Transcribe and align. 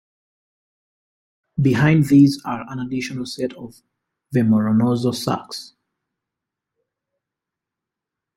Behind 1.61 2.05
these 2.07 2.41
are 2.43 2.65
an 2.69 2.79
additional 2.79 3.27
set 3.27 3.53
of 3.53 3.83
vomeronasal 4.33 5.13
sacs. 5.13 5.75